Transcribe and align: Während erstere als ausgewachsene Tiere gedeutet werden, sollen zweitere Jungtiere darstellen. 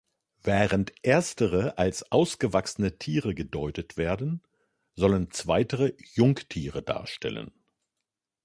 Während 0.41 0.93
erstere 1.05 1.77
als 1.77 2.11
ausgewachsene 2.11 2.97
Tiere 2.97 3.35
gedeutet 3.35 3.97
werden, 3.97 4.41
sollen 4.95 5.29
zweitere 5.29 5.93
Jungtiere 6.15 6.81
darstellen. 6.81 7.51